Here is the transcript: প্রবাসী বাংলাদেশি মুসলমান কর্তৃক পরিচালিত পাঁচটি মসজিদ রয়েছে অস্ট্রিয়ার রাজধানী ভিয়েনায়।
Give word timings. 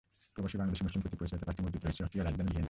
প্রবাসী 0.33 0.55
বাংলাদেশি 0.59 0.83
মুসলমান 0.85 1.03
কর্তৃক 1.03 1.19
পরিচালিত 1.21 1.43
পাঁচটি 1.47 1.61
মসজিদ 1.65 1.81
রয়েছে 1.83 2.01
অস্ট্রিয়ার 2.03 2.25
রাজধানী 2.27 2.45
ভিয়েনায়। 2.53 2.59